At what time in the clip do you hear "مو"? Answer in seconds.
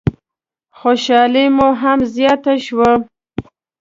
1.55-1.67